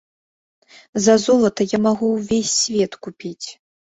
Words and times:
За 1.07 1.15
золата 1.25 1.67
я 1.75 1.79
магу 1.87 2.09
ўвесь 2.13 2.53
свет 2.61 2.91
купіць. 3.09 3.47